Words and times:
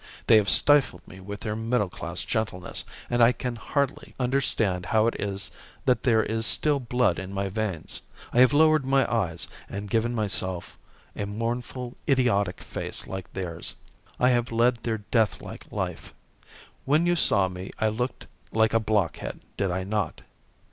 They 0.25 0.37
have 0.37 0.49
stifled 0.49 1.07
me 1.07 1.19
with 1.19 1.41
their 1.41 1.55
middle 1.55 1.87
class 1.87 2.23
gentleness, 2.23 2.85
and 3.07 3.21
I 3.21 3.31
can 3.31 3.55
hardly 3.55 4.15
understand 4.19 4.87
how 4.87 5.05
it 5.05 5.15
is 5.19 5.51
that 5.85 6.01
there 6.01 6.23
is 6.23 6.43
still 6.47 6.79
blood 6.79 7.19
in 7.19 7.31
my 7.31 7.49
veins. 7.49 8.01
I 8.33 8.39
have 8.39 8.51
lowered 8.51 8.83
my 8.83 9.05
eyes, 9.13 9.47
and 9.69 9.91
given 9.91 10.15
myself 10.15 10.75
a 11.15 11.27
mournful, 11.27 11.95
idiotic 12.09 12.61
face 12.61 13.05
like 13.05 13.31
theirs. 13.33 13.75
I 14.19 14.29
have 14.29 14.51
led 14.51 14.77
their 14.77 15.03
deathlike 15.11 15.71
life. 15.71 16.15
When 16.85 17.05
you 17.05 17.15
saw 17.15 17.47
me 17.47 17.71
I 17.77 17.89
looked 17.89 18.25
like 18.51 18.73
a 18.73 18.79
blockhead, 18.79 19.41
did 19.55 19.69
I 19.69 19.83
not? 19.83 20.21